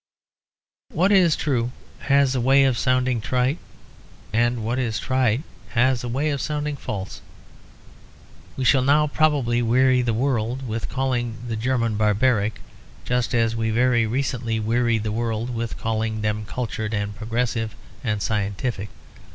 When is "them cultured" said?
16.21-16.95